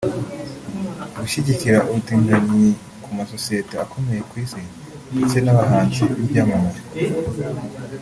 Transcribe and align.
Gushyigikira 1.21 1.77
ubutinganyi 1.89 2.67
ku 3.03 3.09
masosiyete 3.17 3.75
akomeye 3.83 4.21
ku 4.29 4.33
Isi 4.43 4.61
ndetse 5.15 5.37
n’abahanzi 5.41 6.03
b’ibyamamare 6.15 6.81